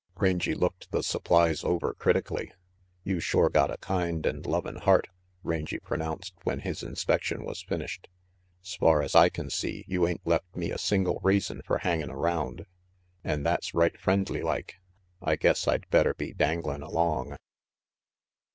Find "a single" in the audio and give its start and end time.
10.71-11.19